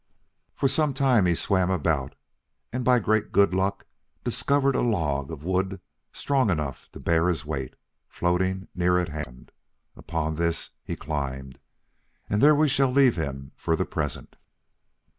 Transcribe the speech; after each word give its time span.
For 0.55 0.67
some 0.67 0.95
time 0.95 1.27
he 1.27 1.35
swam 1.35 1.69
about, 1.69 2.15
and 2.73 2.83
by 2.83 2.97
great 2.97 3.31
good 3.31 3.53
luck 3.53 3.85
discovered 4.23 4.75
a 4.75 4.81
log 4.81 5.29
of 5.29 5.43
wood 5.43 5.79
strong 6.11 6.49
enough 6.49 6.91
to 6.93 6.99
bear 6.99 7.27
his 7.27 7.45
weight, 7.45 7.75
floating 8.07 8.67
near 8.73 8.97
at 8.97 9.09
hand. 9.09 9.51
Upon 9.95 10.37
this 10.37 10.71
he 10.83 10.95
climbed, 10.95 11.59
and 12.31 12.41
there 12.41 12.55
we 12.55 12.67
shall 12.67 12.89
leave 12.91 13.15
him 13.15 13.51
for 13.55 13.75
the 13.75 13.85
present. 13.85 14.37